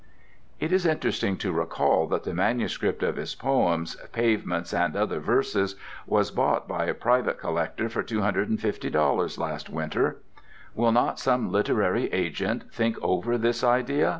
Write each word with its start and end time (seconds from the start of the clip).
It 0.59 0.71
is 0.73 0.87
interesting 0.87 1.37
to 1.37 1.51
recall 1.51 2.07
that 2.07 2.23
the 2.23 2.33
MS. 2.33 2.79
of 3.03 3.17
his 3.17 3.35
poems 3.35 3.95
"Pavements, 4.11 4.73
and 4.73 4.95
Other 4.95 5.19
Verses" 5.19 5.75
was 6.07 6.31
bought 6.31 6.67
by 6.67 6.85
a 6.85 6.95
private 6.95 7.37
collector 7.37 7.87
for 7.87 8.01
$250 8.01 9.37
last 9.37 9.69
winter. 9.69 10.17
Will 10.73 10.91
not 10.91 11.19
some 11.19 11.51
literary 11.51 12.11
agent 12.11 12.73
think 12.73 12.97
over 13.03 13.37
this 13.37 13.63
idea? 13.63 14.09